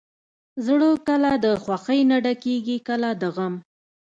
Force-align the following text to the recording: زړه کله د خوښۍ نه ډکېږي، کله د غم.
زړه 0.65 0.89
کله 1.07 1.31
د 1.45 1.47
خوښۍ 1.63 2.01
نه 2.11 2.17
ډکېږي، 2.25 2.77
کله 2.87 3.09
د 3.21 3.23
غم. 3.35 3.53